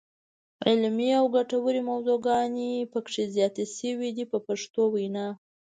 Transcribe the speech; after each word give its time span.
علمي 0.67 1.09
او 1.19 1.25
ګټورې 1.35 1.81
موضوعګانې 1.89 2.71
پکې 2.91 3.23
زیاتې 3.35 3.63
شوې 3.75 4.09
دي 4.15 4.25
په 4.31 4.37
پښتو 4.47 4.81
وینا. 4.93 5.27